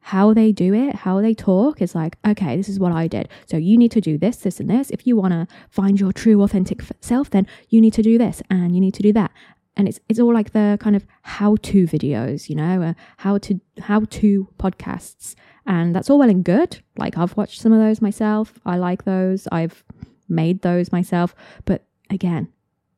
how 0.00 0.32
they 0.32 0.52
do 0.52 0.74
it, 0.74 0.94
how 0.94 1.20
they 1.20 1.34
talk 1.34 1.82
is 1.82 1.94
like, 1.94 2.16
okay, 2.26 2.56
this 2.56 2.68
is 2.68 2.78
what 2.78 2.92
I 2.92 3.08
did. 3.08 3.28
So 3.46 3.56
you 3.56 3.76
need 3.76 3.90
to 3.92 4.00
do 4.00 4.16
this, 4.16 4.36
this, 4.38 4.60
and 4.60 4.68
this. 4.68 4.90
If 4.90 5.06
you 5.06 5.16
want 5.16 5.32
to 5.32 5.46
find 5.70 5.98
your 5.98 6.12
true, 6.12 6.42
authentic 6.42 6.82
self, 7.00 7.30
then 7.30 7.46
you 7.68 7.80
need 7.80 7.92
to 7.94 8.02
do 8.02 8.18
this 8.18 8.42
and 8.50 8.74
you 8.74 8.80
need 8.80 8.94
to 8.94 9.02
do 9.02 9.12
that. 9.12 9.30
And 9.76 9.86
it's 9.86 10.00
it's 10.08 10.18
all 10.18 10.34
like 10.34 10.52
the 10.52 10.76
kind 10.80 10.96
of 10.96 11.06
how 11.22 11.56
to 11.62 11.86
videos, 11.86 12.48
you 12.48 12.56
know, 12.56 12.82
uh, 12.82 12.94
how 13.18 13.38
to 13.38 13.60
how 13.80 14.00
to 14.00 14.48
podcasts, 14.58 15.36
and 15.68 15.94
that's 15.94 16.08
all 16.08 16.18
well 16.18 16.30
and 16.30 16.44
good. 16.44 16.80
Like 16.96 17.18
I've 17.18 17.36
watched 17.36 17.60
some 17.60 17.72
of 17.72 17.78
those 17.78 18.00
myself. 18.00 18.58
I 18.64 18.78
like 18.78 19.04
those. 19.04 19.46
I've 19.52 19.84
made 20.26 20.62
those 20.62 20.90
myself. 20.90 21.34
But 21.66 21.84
again, 22.08 22.48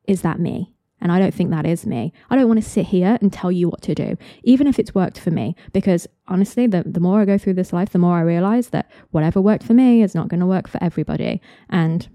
is 0.06 0.22
that 0.22 0.38
me? 0.38 0.72
And 1.00 1.10
I 1.10 1.18
don't 1.18 1.34
think 1.34 1.50
that 1.50 1.66
is 1.66 1.84
me. 1.84 2.12
I 2.28 2.36
don't 2.36 2.46
want 2.46 2.62
to 2.62 2.68
sit 2.68 2.86
here 2.86 3.18
and 3.20 3.32
tell 3.32 3.50
you 3.50 3.68
what 3.68 3.82
to 3.82 3.94
do, 3.94 4.16
even 4.44 4.68
if 4.68 4.78
it's 4.78 4.94
worked 4.94 5.18
for 5.18 5.30
me. 5.30 5.56
Because 5.72 6.06
honestly, 6.28 6.68
the, 6.68 6.84
the 6.86 7.00
more 7.00 7.20
I 7.20 7.24
go 7.24 7.38
through 7.38 7.54
this 7.54 7.72
life, 7.72 7.90
the 7.90 7.98
more 7.98 8.18
I 8.18 8.20
realize 8.20 8.68
that 8.68 8.88
whatever 9.10 9.40
worked 9.40 9.64
for 9.64 9.74
me 9.74 10.02
is 10.02 10.14
not 10.14 10.28
going 10.28 10.40
to 10.40 10.46
work 10.46 10.68
for 10.68 10.80
everybody. 10.80 11.40
And, 11.70 12.08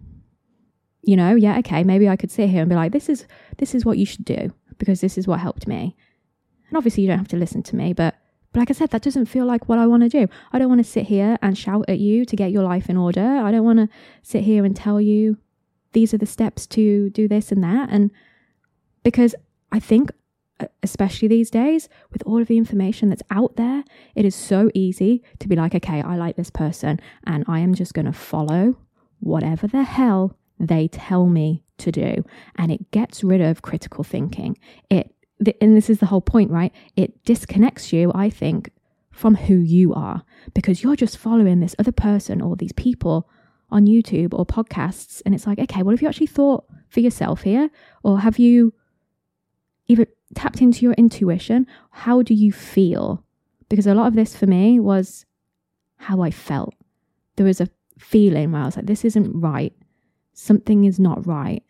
you 1.01 1.17
know, 1.17 1.35
yeah, 1.35 1.57
okay, 1.59 1.83
maybe 1.83 2.07
I 2.07 2.15
could 2.15 2.31
sit 2.31 2.49
here 2.49 2.61
and 2.61 2.69
be 2.69 2.75
like, 2.75 2.93
this 2.93 3.09
is 3.09 3.25
this 3.57 3.75
is 3.75 3.83
what 3.83 3.97
you 3.97 4.05
should 4.05 4.23
do 4.23 4.53
because 4.77 5.01
this 5.01 5.17
is 5.17 5.27
what 5.27 5.41
helped 5.41 5.67
me. 5.67 5.97
And 6.69 6.77
obviously 6.77 7.03
you 7.03 7.09
don't 7.09 7.17
have 7.17 7.27
to 7.29 7.37
listen 7.37 7.63
to 7.63 7.75
me, 7.75 7.91
but 7.91 8.15
but 8.55 8.61
like 8.61 8.71
I 8.71 8.73
said, 8.73 8.91
that 8.91 9.01
doesn't 9.01 9.25
feel 9.25 9.45
like 9.45 9.67
what 9.67 9.79
I 9.79 9.85
want 9.85 10.03
to 10.03 10.07
do. 10.07 10.29
I 10.53 10.59
don't 10.59 10.69
want 10.69 10.79
to 10.79 10.89
sit 10.89 11.07
here 11.07 11.37
and 11.41 11.57
shout 11.57 11.83
at 11.89 11.99
you 11.99 12.23
to 12.23 12.37
get 12.37 12.51
your 12.51 12.63
life 12.63 12.89
in 12.89 12.95
order. 12.95 13.21
I 13.21 13.51
don't 13.51 13.65
want 13.65 13.79
to 13.79 13.89
sit 14.23 14.45
here 14.45 14.63
and 14.63 14.73
tell 14.73 15.01
you 15.01 15.37
these 15.91 16.13
are 16.13 16.17
the 16.17 16.25
steps 16.25 16.65
to 16.67 17.09
do 17.09 17.27
this 17.27 17.51
and 17.51 17.61
that. 17.65 17.89
And 17.91 18.11
because 19.03 19.35
I 19.73 19.81
think, 19.81 20.09
especially 20.81 21.27
these 21.27 21.49
days, 21.49 21.89
with 22.13 22.23
all 22.25 22.41
of 22.41 22.47
the 22.47 22.57
information 22.57 23.09
that's 23.09 23.23
out 23.29 23.57
there, 23.57 23.83
it 24.15 24.23
is 24.23 24.35
so 24.35 24.71
easy 24.73 25.21
to 25.39 25.49
be 25.49 25.57
like, 25.57 25.75
okay, 25.75 26.01
I 26.01 26.15
like 26.15 26.37
this 26.37 26.49
person 26.49 27.01
and 27.27 27.43
I 27.49 27.59
am 27.59 27.73
just 27.73 27.93
going 27.93 28.05
to 28.05 28.13
follow 28.13 28.77
whatever 29.19 29.67
the 29.67 29.83
hell 29.83 30.37
they 30.57 30.87
tell 30.87 31.25
me 31.25 31.65
to 31.79 31.91
do. 31.91 32.23
And 32.55 32.71
it 32.71 32.91
gets 32.91 33.21
rid 33.23 33.41
of 33.41 33.61
critical 33.61 34.05
thinking. 34.05 34.57
It, 34.89 35.13
and 35.61 35.75
this 35.75 35.89
is 35.89 35.99
the 35.99 36.05
whole 36.05 36.21
point, 36.21 36.51
right? 36.51 36.73
It 36.95 37.23
disconnects 37.25 37.91
you, 37.91 38.11
I 38.15 38.29
think, 38.29 38.71
from 39.11 39.35
who 39.35 39.55
you 39.55 39.93
are 39.93 40.23
because 40.53 40.83
you're 40.83 40.95
just 40.95 41.17
following 41.17 41.59
this 41.59 41.75
other 41.79 41.91
person 41.91 42.41
or 42.41 42.55
these 42.55 42.73
people 42.73 43.29
on 43.69 43.85
YouTube 43.85 44.33
or 44.33 44.45
podcasts. 44.45 45.21
And 45.25 45.35
it's 45.35 45.47
like, 45.47 45.59
okay, 45.59 45.83
what 45.83 45.91
have 45.91 46.01
you 46.01 46.07
actually 46.07 46.27
thought 46.27 46.65
for 46.89 46.99
yourself 46.99 47.41
here? 47.41 47.69
Or 48.03 48.19
have 48.19 48.39
you 48.39 48.73
even 49.87 50.07
tapped 50.33 50.61
into 50.61 50.81
your 50.81 50.93
intuition. 50.93 51.67
How 51.91 52.21
do 52.21 52.33
you 52.33 52.51
feel? 52.51 53.23
Because 53.69 53.87
a 53.87 53.93
lot 53.93 54.07
of 54.07 54.15
this 54.15 54.35
for 54.35 54.47
me 54.47 54.79
was 54.79 55.25
how 55.97 56.21
I 56.21 56.31
felt. 56.31 56.73
there 57.35 57.45
was 57.45 57.59
a 57.61 57.69
feeling 57.99 58.51
where 58.51 58.61
I 58.61 58.65
was 58.65 58.75
like, 58.77 58.85
this 58.85 59.05
isn't 59.05 59.39
right. 59.39 59.73
Something 60.33 60.85
is 60.85 60.99
not 60.99 61.25
right. 61.25 61.63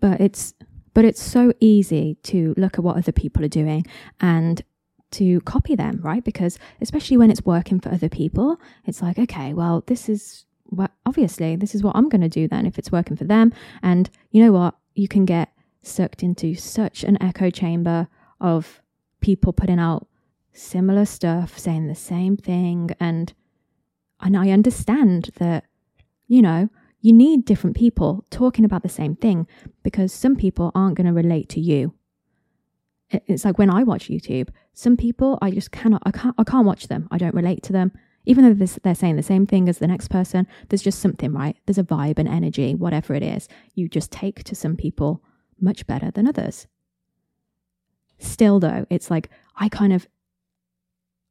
But 0.00 0.20
it's 0.20 0.54
but 0.96 1.04
it's 1.04 1.22
so 1.22 1.52
easy 1.60 2.16
to 2.22 2.54
look 2.56 2.78
at 2.78 2.82
what 2.82 2.96
other 2.96 3.12
people 3.12 3.44
are 3.44 3.48
doing 3.48 3.84
and 4.18 4.62
to 5.10 5.42
copy 5.42 5.76
them, 5.76 6.00
right? 6.02 6.24
Because 6.24 6.58
especially 6.80 7.18
when 7.18 7.30
it's 7.30 7.44
working 7.44 7.80
for 7.80 7.90
other 7.90 8.08
people, 8.08 8.58
it's 8.86 9.02
like, 9.02 9.18
okay, 9.18 9.52
well, 9.52 9.84
this 9.88 10.08
is 10.08 10.46
well, 10.70 10.88
obviously 11.04 11.54
this 11.54 11.74
is 11.74 11.82
what 11.82 11.94
I'm 11.94 12.08
going 12.08 12.22
to 12.22 12.30
do 12.30 12.48
then 12.48 12.64
if 12.64 12.78
it's 12.78 12.90
working 12.90 13.14
for 13.14 13.24
them. 13.24 13.52
And 13.82 14.08
you 14.30 14.42
know 14.42 14.52
what? 14.52 14.74
You 14.94 15.06
can 15.06 15.26
get 15.26 15.52
sucked 15.82 16.22
into 16.22 16.54
such 16.54 17.04
an 17.04 17.22
echo 17.22 17.50
chamber 17.50 18.08
of 18.40 18.80
people 19.20 19.52
putting 19.52 19.78
out 19.78 20.08
similar 20.54 21.04
stuff, 21.04 21.58
saying 21.58 21.88
the 21.88 21.94
same 21.94 22.38
thing. 22.38 22.92
And, 22.98 23.34
and 24.20 24.34
I 24.34 24.48
understand 24.48 25.28
that, 25.36 25.64
you 26.26 26.40
know, 26.40 26.70
you 27.06 27.12
need 27.12 27.44
different 27.44 27.76
people 27.76 28.24
talking 28.30 28.64
about 28.64 28.82
the 28.82 28.88
same 28.88 29.14
thing 29.14 29.46
because 29.84 30.12
some 30.12 30.34
people 30.34 30.72
aren't 30.74 30.96
going 30.96 31.06
to 31.06 31.12
relate 31.12 31.48
to 31.50 31.60
you. 31.60 31.94
It's 33.10 33.44
like 33.44 33.58
when 33.58 33.70
I 33.70 33.84
watch 33.84 34.08
YouTube, 34.08 34.48
some 34.72 34.96
people 34.96 35.38
I 35.40 35.52
just 35.52 35.70
cannot, 35.70 36.02
I 36.04 36.10
can't, 36.10 36.34
I 36.36 36.42
can't 36.42 36.66
watch 36.66 36.88
them. 36.88 37.06
I 37.12 37.18
don't 37.18 37.32
relate 37.32 37.62
to 37.62 37.72
them. 37.72 37.92
Even 38.24 38.42
though 38.42 38.66
they're 38.82 38.96
saying 38.96 39.14
the 39.14 39.22
same 39.22 39.46
thing 39.46 39.68
as 39.68 39.78
the 39.78 39.86
next 39.86 40.08
person, 40.08 40.48
there's 40.68 40.82
just 40.82 40.98
something, 40.98 41.32
right? 41.32 41.56
There's 41.64 41.78
a 41.78 41.84
vibe 41.84 42.18
and 42.18 42.28
energy, 42.28 42.74
whatever 42.74 43.14
it 43.14 43.22
is. 43.22 43.46
You 43.76 43.88
just 43.88 44.10
take 44.10 44.42
to 44.42 44.56
some 44.56 44.74
people 44.74 45.22
much 45.60 45.86
better 45.86 46.10
than 46.10 46.26
others. 46.26 46.66
Still, 48.18 48.58
though, 48.58 48.84
it's 48.90 49.12
like 49.12 49.30
I 49.54 49.68
kind 49.68 49.92
of 49.92 50.08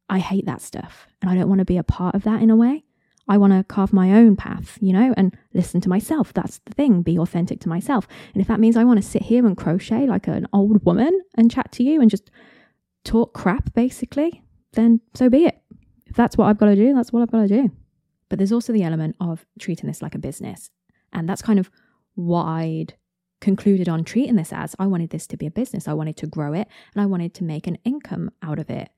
I 0.07 0.19
hate 0.19 0.45
that 0.45 0.61
stuff 0.61 1.05
and 1.21 1.29
I 1.29 1.35
don't 1.35 1.49
want 1.49 1.59
to 1.59 1.65
be 1.65 1.77
a 1.77 1.83
part 1.83 2.15
of 2.15 2.23
that 2.23 2.41
in 2.41 2.49
a 2.49 2.55
way. 2.55 2.85
I 3.27 3.37
want 3.37 3.53
to 3.53 3.63
carve 3.63 3.91
my 3.91 4.13
own 4.13 4.35
path, 4.35 4.77
you 4.81 4.93
know, 4.93 5.13
and 5.17 5.35
listen 5.53 5.81
to 5.81 5.89
myself. 5.89 6.33
That's 6.33 6.59
the 6.65 6.73
thing, 6.73 7.01
be 7.01 7.17
authentic 7.17 7.59
to 7.61 7.69
myself. 7.69 8.07
And 8.33 8.41
if 8.41 8.47
that 8.47 8.59
means 8.59 8.77
I 8.77 8.83
want 8.83 9.01
to 9.01 9.07
sit 9.07 9.23
here 9.23 9.45
and 9.47 9.57
crochet 9.57 10.05
like 10.05 10.27
an 10.27 10.47
old 10.53 10.85
woman 10.85 11.21
and 11.35 11.51
chat 11.51 11.71
to 11.73 11.83
you 11.83 12.01
and 12.01 12.09
just 12.09 12.29
talk 13.03 13.33
crap, 13.33 13.73
basically, 13.73 14.43
then 14.73 15.01
so 15.13 15.29
be 15.29 15.45
it. 15.45 15.59
If 16.05 16.15
that's 16.15 16.37
what 16.37 16.45
I've 16.45 16.57
got 16.57 16.67
to 16.67 16.75
do, 16.75 16.93
that's 16.93 17.11
what 17.11 17.21
I've 17.21 17.31
got 17.31 17.41
to 17.41 17.47
do. 17.47 17.71
But 18.29 18.37
there's 18.37 18.51
also 18.51 18.73
the 18.73 18.83
element 18.83 19.15
of 19.19 19.45
treating 19.59 19.87
this 19.87 20.01
like 20.01 20.15
a 20.15 20.19
business. 20.19 20.69
And 21.11 21.27
that's 21.27 21.41
kind 21.41 21.59
of 21.59 21.71
what 22.13 22.43
I'd 22.43 22.93
concluded 23.41 23.89
on 23.89 24.03
treating 24.03 24.35
this 24.35 24.53
as. 24.53 24.75
I 24.79 24.87
wanted 24.87 25.09
this 25.09 25.27
to 25.27 25.37
be 25.37 25.45
a 25.45 25.51
business. 25.51 25.87
I 25.87 25.93
wanted 25.93 26.17
to 26.17 26.27
grow 26.27 26.53
it 26.53 26.67
and 26.93 27.01
I 27.01 27.05
wanted 27.05 27.33
to 27.35 27.43
make 27.43 27.67
an 27.67 27.77
income 27.83 28.31
out 28.41 28.59
of 28.59 28.69
it. 28.69 28.89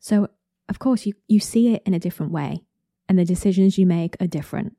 So 0.00 0.28
of 0.68 0.78
course, 0.78 1.06
you, 1.06 1.14
you 1.28 1.40
see 1.40 1.74
it 1.74 1.82
in 1.84 1.94
a 1.94 1.98
different 1.98 2.32
way, 2.32 2.62
and 3.08 3.18
the 3.18 3.24
decisions 3.24 3.78
you 3.78 3.86
make 3.86 4.16
are 4.20 4.26
different 4.26 4.76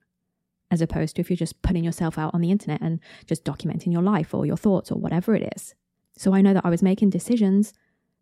as 0.72 0.82
opposed 0.82 1.16
to 1.16 1.22
if 1.22 1.30
you're 1.30 1.38
just 1.38 1.62
putting 1.62 1.84
yourself 1.84 2.18
out 2.18 2.34
on 2.34 2.42
the 2.42 2.52
internet 2.52 2.82
and 2.82 3.00
just 3.26 3.46
documenting 3.46 3.92
your 3.92 4.02
life 4.02 4.34
or 4.34 4.46
your 4.46 4.58
thoughts 4.58 4.92
or 4.92 5.00
whatever 5.00 5.36
it 5.36 5.54
is. 5.56 5.76
So 6.18 6.34
I 6.34 6.42
know 6.42 6.54
that 6.54 6.66
I 6.66 6.70
was 6.70 6.82
making 6.82 7.12
decisions 7.12 7.74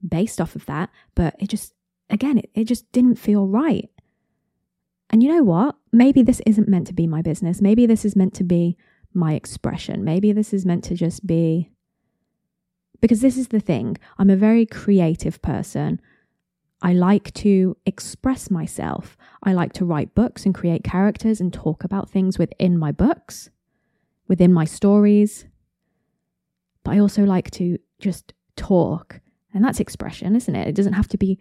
based 0.08 0.42
off 0.42 0.56
of 0.56 0.66
that, 0.66 0.90
but 1.16 1.36
it 1.40 1.50
just, 1.50 1.74
again, 2.10 2.40
it, 2.40 2.50
it 2.54 2.64
just 2.66 2.92
didn't 2.92 3.16
feel 3.16 3.48
right. 3.48 3.90
And 5.10 5.24
you 5.24 5.30
know 5.30 5.44
what? 5.44 5.76
Maybe 5.92 6.22
this 6.22 6.42
isn't 6.46 6.68
meant 6.68 6.88
to 6.88 6.94
be 6.94 7.08
my 7.08 7.22
business. 7.22 7.62
Maybe 7.62 7.86
this 7.86 8.04
is 8.04 8.16
meant 8.16 8.34
to 8.36 8.44
be 8.44 8.78
my 9.14 9.34
expression. 9.34 10.04
Maybe 10.04 10.32
this 10.32 10.54
is 10.54 10.66
meant 10.66 10.84
to 10.86 10.96
just 10.96 11.26
be. 11.26 11.70
Because 13.00 13.22
this 13.22 13.38
is 13.38 13.50
the 13.50 13.60
thing, 13.60 13.98
I'm 14.18 14.30
a 14.30 14.36
very 14.36 14.66
creative 14.66 15.42
person. 15.42 16.02
I 16.84 16.92
like 16.92 17.34
to 17.36 17.78
express 17.86 18.52
myself. 18.52 19.18
I 19.42 19.54
like 19.54 19.72
to 19.74 19.86
write 19.86 20.14
books 20.14 20.46
and 20.46 20.54
create 20.54 20.84
characters 20.84 21.40
and 21.40 21.52
talk 21.52 21.86
about 21.86 22.10
things 22.10 22.38
within 22.38 22.78
my 22.78 22.92
books, 22.92 23.50
within 24.28 24.52
my 24.52 24.66
stories. 24.66 25.46
But 26.84 26.96
I 26.96 27.00
also 27.00 27.24
like 27.24 27.50
to 27.52 27.78
just 28.00 28.34
talk. 28.58 29.22
And 29.54 29.64
that's 29.64 29.80
expression, 29.80 30.36
isn't 30.36 30.56
it? 30.56 30.68
It 30.68 30.76
doesn't 30.76 30.94
have 30.94 31.08
to 31.10 31.18
be 31.18 31.40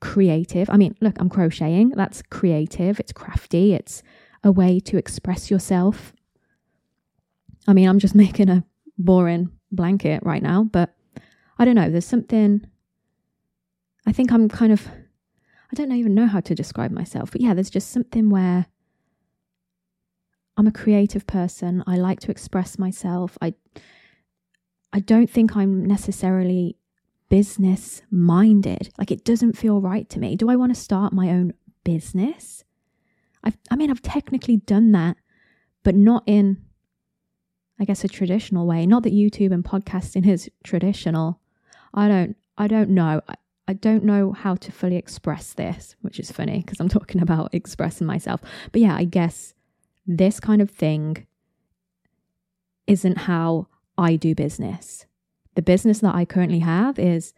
creative. 0.00 0.70
I 0.70 0.76
mean, 0.76 0.94
look, 1.00 1.16
I'm 1.18 1.30
crocheting. 1.30 1.88
That's 1.90 2.22
creative, 2.22 3.00
it's 3.00 3.12
crafty, 3.12 3.74
it's 3.74 4.04
a 4.44 4.52
way 4.52 4.78
to 4.80 4.96
express 4.96 5.50
yourself. 5.50 6.12
I 7.66 7.72
mean, 7.72 7.88
I'm 7.88 7.98
just 7.98 8.14
making 8.26 8.50
a 8.50 8.64
boring 8.98 9.50
blanket 9.72 10.22
right 10.22 10.42
now, 10.42 10.62
but 10.62 10.94
I 11.58 11.64
don't 11.64 11.74
know. 11.74 11.90
There's 11.90 12.06
something 12.06 12.66
I 14.06 14.12
think 14.12 14.32
I'm 14.32 14.48
kind 14.48 14.72
of, 14.72 14.86
I 14.86 15.74
don't 15.74 15.92
even 15.92 16.14
know 16.14 16.26
how 16.26 16.40
to 16.40 16.54
describe 16.54 16.92
myself, 16.92 17.32
but 17.32 17.40
yeah, 17.40 17.54
there's 17.54 17.70
just 17.70 17.90
something 17.90 18.30
where 18.30 18.66
I'm 20.56 20.66
a 20.66 20.72
creative 20.72 21.26
person. 21.26 21.82
I 21.86 21.96
like 21.96 22.20
to 22.20 22.30
express 22.30 22.78
myself. 22.78 23.36
I, 23.42 23.54
I 24.92 25.00
don't 25.00 25.28
think 25.28 25.56
I'm 25.56 25.84
necessarily 25.84 26.76
business 27.28 28.02
minded. 28.10 28.90
Like 28.96 29.10
it 29.10 29.24
doesn't 29.24 29.58
feel 29.58 29.80
right 29.80 30.08
to 30.10 30.20
me. 30.20 30.36
Do 30.36 30.48
I 30.48 30.56
want 30.56 30.74
to 30.74 30.80
start 30.80 31.12
my 31.12 31.28
own 31.28 31.52
business? 31.84 32.64
I've, 33.42 33.58
I 33.70 33.76
mean, 33.76 33.90
I've 33.90 34.02
technically 34.02 34.56
done 34.56 34.92
that, 34.92 35.16
but 35.82 35.94
not 35.94 36.22
in, 36.26 36.62
I 37.78 37.84
guess, 37.84 38.04
a 38.04 38.08
traditional 38.08 38.66
way. 38.66 38.86
Not 38.86 39.02
that 39.02 39.12
YouTube 39.12 39.52
and 39.52 39.64
podcasting 39.64 40.26
is 40.26 40.48
traditional. 40.64 41.40
I 41.92 42.08
don't, 42.08 42.36
I 42.56 42.66
don't 42.66 42.90
know. 42.90 43.20
I 43.28 43.34
don't 43.72 44.04
know 44.04 44.32
how 44.32 44.54
to 44.56 44.72
fully 44.72 44.96
express 44.96 45.52
this, 45.52 45.96
which 46.00 46.20
is 46.20 46.30
funny 46.30 46.62
because 46.64 46.80
I'm 46.80 46.88
talking 46.98 47.20
about 47.20 47.54
expressing 47.54 48.06
myself. 48.06 48.40
But 48.72 48.80
yeah, 48.80 48.94
I 48.94 49.04
guess 49.04 49.54
this 50.06 50.38
kind 50.40 50.62
of 50.62 50.70
thing 50.70 51.26
isn't 52.86 53.18
how 53.18 53.66
I 53.98 54.16
do 54.16 54.34
business. 54.34 55.06
The 55.54 55.62
business 55.62 56.00
that 56.00 56.14
I 56.14 56.24
currently 56.24 56.60
have 56.60 56.98
is 56.98 57.32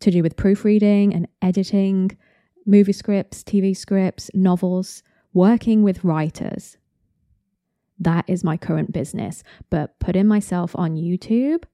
to 0.00 0.10
do 0.10 0.22
with 0.22 0.36
proofreading 0.36 1.14
and 1.14 1.28
editing, 1.40 2.16
movie 2.64 2.92
scripts, 2.92 3.42
TV 3.42 3.76
scripts, 3.76 4.30
novels, 4.34 5.02
working 5.32 5.82
with 5.82 6.04
writers. 6.04 6.76
That 7.98 8.24
is 8.26 8.44
my 8.44 8.56
current 8.56 8.92
business. 8.92 9.42
But 9.70 9.98
putting 9.98 10.26
myself 10.26 10.74
on 10.74 10.96
YouTube, 10.96 11.64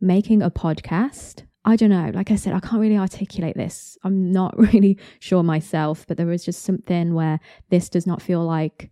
making 0.00 0.42
a 0.42 0.50
podcast, 0.50 1.42
I 1.68 1.74
don't 1.74 1.90
know. 1.90 2.12
Like 2.14 2.30
I 2.30 2.36
said, 2.36 2.54
I 2.54 2.60
can't 2.60 2.80
really 2.80 2.96
articulate 2.96 3.56
this. 3.56 3.98
I'm 4.04 4.30
not 4.30 4.56
really 4.72 4.96
sure 5.18 5.42
myself, 5.42 6.06
but 6.06 6.16
there 6.16 6.30
is 6.30 6.44
just 6.44 6.62
something 6.62 7.12
where 7.12 7.40
this 7.70 7.88
does 7.88 8.06
not 8.06 8.22
feel 8.22 8.44
like 8.44 8.90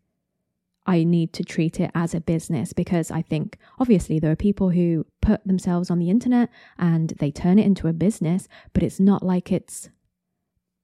I 0.87 1.05
need 1.05 1.33
to 1.35 1.45
treat 1.45 1.81
it 1.81 1.91
as 1.95 2.15
a 2.15 2.21
business 2.21 2.73
because 2.73 3.11
I 3.11 3.23
think 3.23 3.59
obviously 3.79 4.19
there 4.19 4.33
are 4.33 4.37
people 4.37 4.71
who 4.71 5.07
put 5.23 5.47
themselves 5.47 5.91
on 5.91 5.99
the 5.99 6.11
internet 6.11 6.51
and 6.77 7.15
they 7.21 7.31
turn 7.31 7.59
it 7.59 7.65
into 7.65 7.89
a 7.89 7.93
business, 7.93 8.49
but 8.73 8.83
it's 8.83 9.01
not 9.01 9.23
like 9.23 9.53
it's 9.53 9.89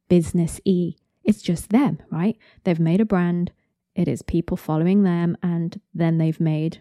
business 0.09 0.61
y. 0.65 0.95
It's 1.23 1.43
just 1.43 1.69
them, 1.69 1.99
right? 2.11 2.39
They've 2.65 2.81
made 2.81 3.01
a 3.01 3.05
brand, 3.05 3.53
it 3.95 4.09
is 4.09 4.23
people 4.23 4.57
following 4.57 5.03
them, 5.03 5.37
and 5.43 5.79
then 5.93 6.17
they've 6.17 6.41
made 6.41 6.81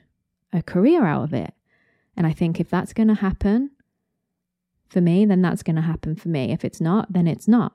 a 0.54 0.62
career 0.64 1.06
out 1.06 1.24
of 1.24 1.34
it. 1.34 1.54
And 2.16 2.26
I 2.26 2.32
think 2.32 2.60
if 2.60 2.70
that's 2.70 2.94
going 2.94 3.10
to 3.10 3.16
happen, 3.16 3.72
for 4.90 5.02
me, 5.02 5.26
then 5.26 5.42
that's 5.42 5.64
going 5.64 5.76
to 5.76 5.82
happen 5.82 6.16
for 6.16 6.30
me. 6.30 6.52
If 6.52 6.66
it's 6.66 6.82
not, 6.82 7.14
then 7.14 7.28
it's 7.28 7.48
not. 7.48 7.74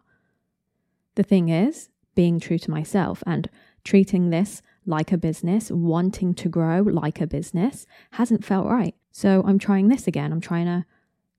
The 1.14 1.23
thing 1.23 1.49
is, 1.49 1.88
being 2.14 2.40
true 2.40 2.59
to 2.59 2.71
myself 2.71 3.23
and 3.26 3.49
treating 3.85 4.30
this 4.30 4.62
like 4.87 5.12
a 5.12 5.18
business, 5.18 5.71
wanting 5.71 6.35
to 6.35 6.49
grow 6.49 6.83
like 6.83 7.21
a 7.21 7.26
business, 7.26 7.87
hasn't 8.12 8.44
felt 8.44 8.66
right. 8.66 8.94
So 9.12 9.42
I'm 9.47 9.59
trying 9.59 9.88
this 9.88 10.06
again. 10.06 10.33
I'm 10.33 10.40
trying 10.40 10.66
to 10.66 10.85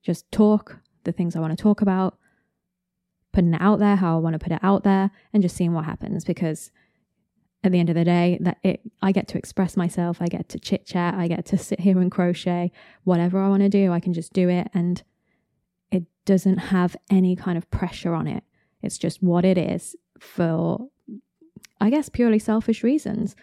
just 0.01 0.31
talk 0.31 0.77
the 1.03 1.11
things 1.11 1.35
I 1.35 1.39
want 1.39 1.55
to 1.55 1.61
talk 1.61 1.81
about, 1.81 2.17
putting 3.31 3.53
it 3.53 3.61
out 3.61 3.79
there 3.79 3.97
how 3.97 4.15
I 4.15 4.19
want 4.19 4.33
to 4.33 4.39
put 4.39 4.53
it 4.53 4.63
out 4.63 4.83
there, 4.83 5.11
and 5.33 5.43
just 5.43 5.55
seeing 5.55 5.73
what 5.73 5.85
happens 5.85 6.23
because 6.23 6.71
at 7.63 7.71
the 7.71 7.79
end 7.79 7.89
of 7.89 7.95
the 7.95 8.05
day 8.05 8.37
that 8.41 8.57
it 8.63 8.81
I 9.01 9.11
get 9.11 9.27
to 9.29 9.37
express 9.37 9.75
myself, 9.75 10.21
I 10.21 10.27
get 10.27 10.49
to 10.49 10.59
chit 10.59 10.85
chat, 10.85 11.15
I 11.15 11.27
get 11.27 11.45
to 11.47 11.57
sit 11.57 11.81
here 11.81 11.99
and 11.99 12.11
crochet, 12.11 12.71
whatever 13.03 13.39
I 13.39 13.49
want 13.49 13.63
to 13.63 13.69
do, 13.69 13.91
I 13.91 13.99
can 13.99 14.13
just 14.13 14.33
do 14.33 14.49
it 14.49 14.69
and 14.73 15.03
it 15.95 16.03
doesn't 16.25 16.57
have 16.57 16.95
any 17.09 17.35
kind 17.35 17.57
of 17.57 17.69
pressure 17.71 18.13
on 18.13 18.27
it. 18.27 18.43
It's 18.81 18.97
just 18.97 19.23
what 19.23 19.45
it 19.45 19.57
is 19.57 19.95
for, 20.19 20.87
I 21.79 21.89
guess, 21.89 22.09
purely 22.09 22.39
selfish 22.39 22.83
reasons. 22.83 23.35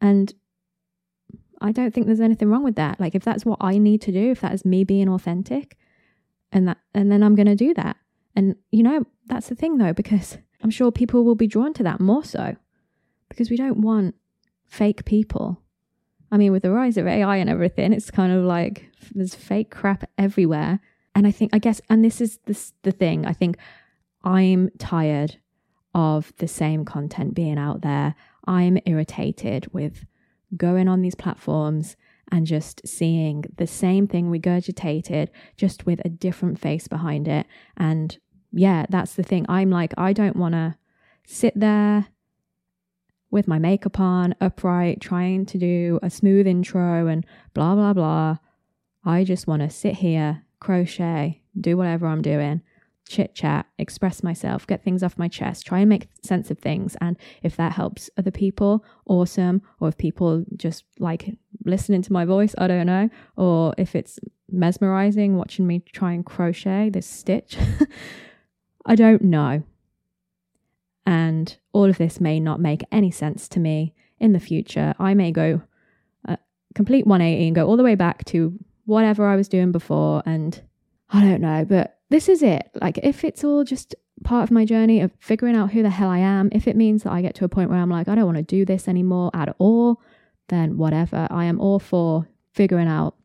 And 0.00 0.32
I 1.60 1.72
don't 1.72 1.92
think 1.94 2.06
there's 2.06 2.20
anything 2.20 2.50
wrong 2.50 2.62
with 2.62 2.76
that. 2.76 3.00
Like, 3.00 3.14
if 3.14 3.24
that's 3.24 3.44
what 3.44 3.58
I 3.60 3.78
need 3.78 4.02
to 4.02 4.12
do, 4.12 4.30
if 4.30 4.40
that 4.42 4.52
is 4.52 4.64
me 4.64 4.84
being 4.84 5.08
authentic, 5.08 5.76
and 6.52 6.68
that, 6.68 6.78
and 6.92 7.10
then 7.10 7.22
I'm 7.22 7.34
going 7.34 7.46
to 7.46 7.56
do 7.56 7.74
that. 7.74 7.96
And, 8.36 8.56
you 8.70 8.82
know, 8.82 9.04
that's 9.26 9.48
the 9.48 9.54
thing 9.54 9.78
though, 9.78 9.92
because 9.92 10.38
I'm 10.62 10.70
sure 10.70 10.92
people 10.92 11.24
will 11.24 11.34
be 11.34 11.46
drawn 11.46 11.72
to 11.74 11.82
that 11.82 12.00
more 12.00 12.24
so 12.24 12.56
because 13.28 13.50
we 13.50 13.56
don't 13.56 13.80
want 13.80 14.14
fake 14.66 15.04
people. 15.04 15.60
I 16.30 16.36
mean, 16.36 16.52
with 16.52 16.62
the 16.62 16.70
rise 16.70 16.96
of 16.96 17.06
AI 17.06 17.36
and 17.36 17.50
everything, 17.50 17.92
it's 17.92 18.10
kind 18.10 18.32
of 18.32 18.44
like 18.44 18.90
there's 19.14 19.34
fake 19.34 19.70
crap 19.70 20.08
everywhere. 20.18 20.80
And 21.14 21.26
I 21.26 21.30
think, 21.30 21.50
I 21.54 21.58
guess, 21.58 21.80
and 21.88 22.04
this 22.04 22.20
is 22.20 22.38
this, 22.46 22.72
the 22.82 22.90
thing, 22.90 23.24
I 23.26 23.32
think 23.32 23.56
I'm 24.22 24.70
tired 24.78 25.36
of 25.94 26.32
the 26.38 26.48
same 26.48 26.84
content 26.84 27.34
being 27.34 27.58
out 27.58 27.82
there. 27.82 28.14
I'm 28.46 28.78
irritated 28.84 29.72
with 29.72 30.04
going 30.56 30.88
on 30.88 31.02
these 31.02 31.14
platforms 31.14 31.96
and 32.32 32.46
just 32.46 32.86
seeing 32.86 33.44
the 33.56 33.66
same 33.66 34.08
thing 34.08 34.30
regurgitated, 34.30 35.28
just 35.56 35.86
with 35.86 36.00
a 36.04 36.08
different 36.08 36.58
face 36.58 36.88
behind 36.88 37.28
it. 37.28 37.46
And 37.76 38.18
yeah, 38.50 38.86
that's 38.88 39.14
the 39.14 39.22
thing. 39.22 39.46
I'm 39.48 39.70
like, 39.70 39.92
I 39.96 40.12
don't 40.12 40.36
want 40.36 40.54
to 40.54 40.76
sit 41.26 41.52
there 41.58 42.06
with 43.30 43.48
my 43.48 43.58
makeup 43.58 43.98
on, 43.98 44.34
upright, 44.40 45.00
trying 45.00 45.44
to 45.46 45.58
do 45.58 45.98
a 46.02 46.10
smooth 46.10 46.46
intro 46.46 47.08
and 47.08 47.26
blah, 47.52 47.74
blah, 47.74 47.92
blah. 47.92 48.38
I 49.04 49.24
just 49.24 49.46
want 49.46 49.62
to 49.62 49.70
sit 49.70 49.96
here, 49.96 50.43
crochet, 50.64 51.42
do 51.60 51.76
whatever 51.76 52.06
I'm 52.06 52.22
doing, 52.22 52.62
chit 53.06 53.34
chat, 53.34 53.66
express 53.78 54.22
myself, 54.22 54.66
get 54.66 54.82
things 54.82 55.02
off 55.02 55.18
my 55.18 55.28
chest, 55.28 55.66
try 55.66 55.80
and 55.80 55.90
make 55.90 56.08
sense 56.22 56.50
of 56.50 56.58
things. 56.58 56.96
And 57.02 57.18
if 57.42 57.54
that 57.56 57.72
helps 57.72 58.08
other 58.16 58.30
people, 58.30 58.82
awesome. 59.04 59.60
Or 59.78 59.88
if 59.88 59.98
people 59.98 60.46
just 60.56 60.84
like 60.98 61.36
listening 61.66 62.00
to 62.00 62.14
my 62.14 62.24
voice, 62.24 62.54
I 62.56 62.66
don't 62.66 62.86
know. 62.86 63.10
Or 63.36 63.74
if 63.76 63.94
it's 63.94 64.18
mesmerizing 64.50 65.36
watching 65.36 65.66
me 65.66 65.80
try 65.92 66.12
and 66.12 66.24
crochet 66.24 66.88
this 66.88 67.06
stitch, 67.06 67.58
I 68.86 68.94
don't 68.94 69.22
know. 69.22 69.64
And 71.04 71.58
all 71.74 71.90
of 71.90 71.98
this 71.98 72.22
may 72.22 72.40
not 72.40 72.58
make 72.58 72.82
any 72.90 73.10
sense 73.10 73.48
to 73.48 73.60
me 73.60 73.92
in 74.18 74.32
the 74.32 74.40
future. 74.40 74.94
I 74.98 75.12
may 75.12 75.30
go 75.30 75.60
uh, 76.26 76.36
a 76.36 76.74
complete 76.74 77.06
180 77.06 77.48
and 77.48 77.54
go 77.54 77.66
all 77.66 77.76
the 77.76 77.82
way 77.82 77.96
back 77.96 78.24
to 78.26 78.58
whatever 78.84 79.26
I 79.26 79.36
was 79.36 79.48
doing 79.48 79.72
before. 79.72 80.22
And 80.26 80.60
I 81.10 81.20
don't 81.20 81.40
know, 81.40 81.64
but 81.64 81.98
this 82.10 82.28
is 82.28 82.42
it. 82.42 82.70
Like, 82.80 82.98
if 82.98 83.24
it's 83.24 83.44
all 83.44 83.64
just 83.64 83.94
part 84.22 84.44
of 84.44 84.50
my 84.50 84.64
journey 84.64 85.00
of 85.00 85.12
figuring 85.18 85.56
out 85.56 85.72
who 85.72 85.82
the 85.82 85.90
hell 85.90 86.08
I 86.08 86.18
am, 86.18 86.48
if 86.52 86.68
it 86.68 86.76
means 86.76 87.02
that 87.02 87.12
I 87.12 87.22
get 87.22 87.34
to 87.36 87.44
a 87.44 87.48
point 87.48 87.70
where 87.70 87.78
I'm 87.78 87.90
like, 87.90 88.08
I 88.08 88.14
don't 88.14 88.26
want 88.26 88.38
to 88.38 88.42
do 88.42 88.64
this 88.64 88.88
anymore 88.88 89.30
at 89.34 89.54
all, 89.58 90.00
then 90.48 90.76
whatever. 90.76 91.26
I 91.30 91.44
am 91.46 91.60
all 91.60 91.78
for 91.78 92.28
figuring 92.52 92.88
out 92.88 93.16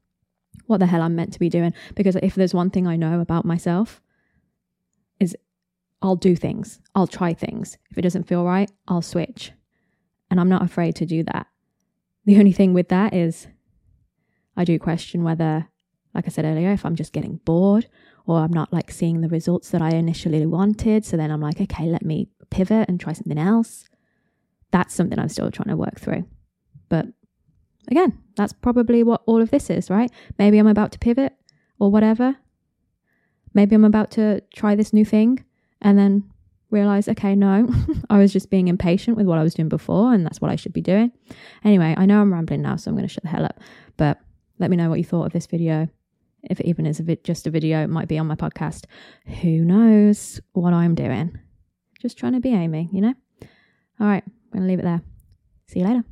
what 0.65 0.79
the 0.79 0.87
hell 0.87 1.01
I'm 1.01 1.15
meant 1.15 1.33
to 1.33 1.39
be 1.39 1.49
doing. 1.49 1.73
Because 1.95 2.15
if 2.21 2.35
there's 2.35 2.53
one 2.53 2.69
thing 2.69 2.87
I 2.87 2.95
know 2.95 3.19
about 3.19 3.45
myself, 3.45 4.01
is 5.19 5.35
I'll 6.01 6.15
do 6.15 6.35
things, 6.35 6.79
I'll 6.95 7.07
try 7.07 7.33
things. 7.33 7.77
If 7.91 7.97
it 7.97 8.01
doesn't 8.01 8.27
feel 8.27 8.45
right, 8.45 8.71
I'll 8.87 9.01
switch. 9.01 9.51
And 10.31 10.39
I'm 10.39 10.49
not 10.49 10.63
afraid 10.63 10.95
to 10.97 11.05
do 11.05 11.23
that. 11.23 11.47
The 12.25 12.37
only 12.37 12.51
thing 12.51 12.73
with 12.73 12.89
that 12.89 13.13
is 13.13 13.47
I 14.59 14.65
do 14.65 14.77
question 14.77 15.23
whether, 15.23 15.69
like 16.13 16.25
I 16.27 16.29
said 16.29 16.43
earlier, 16.43 16.71
if 16.71 16.85
I'm 16.85 16.97
just 16.97 17.13
getting 17.13 17.37
bored 17.45 17.87
or 18.25 18.39
I'm 18.39 18.51
not 18.51 18.73
like 18.73 18.91
seeing 18.91 19.21
the 19.21 19.29
results 19.29 19.69
that 19.69 19.81
I 19.81 19.91
initially 19.91 20.45
wanted. 20.45 21.05
So 21.05 21.15
then 21.15 21.31
I'm 21.31 21.39
like, 21.39 21.61
okay, 21.61 21.85
let 21.85 22.03
me 22.03 22.27
pivot 22.49 22.89
and 22.89 22.99
try 22.99 23.13
something 23.13 23.37
else. 23.37 23.85
That's 24.71 24.93
something 24.93 25.17
I'm 25.17 25.29
still 25.29 25.49
trying 25.49 25.69
to 25.69 25.77
work 25.77 26.01
through. 26.01 26.25
But 26.89 27.07
again, 27.87 28.21
that's 28.35 28.51
probably 28.51 29.01
what 29.01 29.21
all 29.25 29.41
of 29.41 29.49
this 29.49 29.69
is, 29.69 29.89
right? 29.89 30.11
Maybe 30.37 30.57
I'm 30.57 30.67
about 30.67 30.91
to 30.91 30.99
pivot 30.99 31.31
or 31.79 31.89
whatever. 31.89 32.35
Maybe 33.53 33.75
I'm 33.75 33.85
about 33.85 34.11
to 34.11 34.41
try 34.53 34.75
this 34.75 34.91
new 34.91 35.05
thing 35.05 35.45
and 35.81 35.97
then 35.97 36.29
realize, 36.69 37.07
okay, 37.07 37.33
no, 37.33 37.69
I 38.09 38.17
was 38.17 38.33
just 38.33 38.49
being 38.49 38.67
impatient 38.67 39.15
with 39.15 39.25
what 39.25 39.39
I 39.39 39.43
was 39.43 39.53
doing 39.53 39.69
before, 39.69 40.13
and 40.13 40.25
that's 40.25 40.41
what 40.41 40.51
I 40.51 40.57
should 40.57 40.73
be 40.73 40.81
doing. 40.81 41.13
Anyway, 41.63 41.95
I 41.97 42.05
know 42.05 42.19
I'm 42.19 42.33
rambling 42.33 42.61
now, 42.61 42.75
so 42.75 42.91
I'm 42.91 42.95
going 42.95 43.07
to 43.07 43.13
shut 43.13 43.23
the 43.23 43.29
hell 43.29 43.45
up. 43.45 43.59
But 43.97 44.19
let 44.59 44.69
me 44.69 44.77
know 44.77 44.89
what 44.89 44.99
you 44.99 45.05
thought 45.05 45.25
of 45.25 45.33
this 45.33 45.47
video. 45.47 45.87
If 46.43 46.59
it 46.59 46.67
even 46.67 46.85
is 46.85 46.99
a 46.99 47.03
vi- 47.03 47.19
just 47.23 47.47
a 47.47 47.49
video, 47.49 47.83
it 47.83 47.89
might 47.89 48.07
be 48.07 48.17
on 48.17 48.27
my 48.27 48.35
podcast. 48.35 48.85
Who 49.41 49.65
knows 49.65 50.39
what 50.53 50.73
I'm 50.73 50.95
doing? 50.95 51.37
Just 51.99 52.17
trying 52.17 52.33
to 52.33 52.39
be 52.39 52.53
Amy, 52.53 52.89
you 52.93 53.01
know? 53.01 53.13
All 53.99 54.07
right, 54.07 54.23
I'm 54.25 54.51
going 54.53 54.63
to 54.63 54.69
leave 54.69 54.79
it 54.79 54.83
there. 54.83 55.01
See 55.67 55.79
you 55.79 55.85
later. 55.85 56.03